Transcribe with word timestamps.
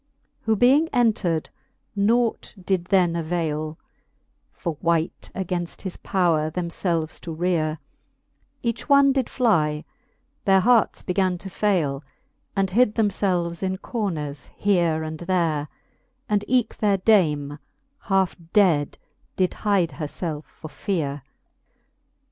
Who 0.45 0.55
being 0.55 0.87
entred, 0.87 1.51
nought 1.95 2.55
did 2.59 2.85
then 2.85 3.13
availe 3.13 3.77
For 4.51 4.75
wight, 4.81 5.29
againft 5.35 5.83
his 5.83 5.95
powre 5.97 6.51
them 6.51 6.69
ielv^es 6.69 7.19
to 7.21 7.35
reare: 7.35 7.77
Each 8.63 8.89
one 8.89 9.11
did 9.11 9.29
flie 9.29 9.81
j 9.81 9.85
their 10.45 10.61
hearts 10.61 11.03
began 11.03 11.37
to 11.37 11.51
faile, 11.51 12.03
And 12.55 12.71
hid 12.71 12.95
them 12.95 13.09
felves 13.09 13.61
in 13.61 13.77
corners 13.77 14.49
here 14.57 15.03
and 15.03 15.19
there; 15.19 15.67
And 16.27 16.43
eke 16.47 16.77
their 16.77 16.97
dame 16.97 17.59
halfe 18.05 18.35
dead 18.53 18.97
did 19.35 19.53
hide 19.53 19.91
her 19.91 20.07
felf 20.07 20.45
for 20.45 20.69
feare. 20.69 21.21